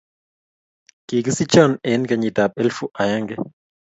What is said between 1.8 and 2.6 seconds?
eng kenyitab